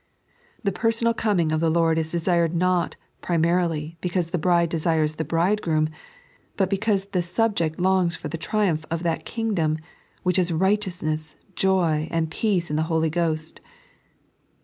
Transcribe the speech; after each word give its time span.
The 0.63 0.71
personal 0.71 1.13
coming 1.13 1.51
of 1.51 1.59
the 1.59 1.69
Lord 1.69 1.99
is 1.99 2.09
desired 2.11 2.55
not, 2.55 2.95
primarily, 3.21 3.99
heoause 4.01 4.31
the 4.31 4.39
Bride 4.39 4.67
desires 4.69 5.13
the 5.13 5.23
Bridegroom; 5.23 5.89
but 6.57 6.71
because 6.71 7.05
the 7.05 7.21
subject 7.21 7.79
longs 7.79 8.15
for 8.15 8.27
the 8.27 8.35
triumph 8.35 8.83
of 8.89 9.03
that 9.03 9.25
Kingdom, 9.25 9.77
which 10.23 10.39
is 10.39 10.51
righteousness, 10.51 11.35
joy, 11.53 12.07
and 12.09 12.31
peace 12.31 12.71
in 12.71 12.77
the 12.77 12.89
Holy 12.89 13.11
Ghost. 13.11 13.61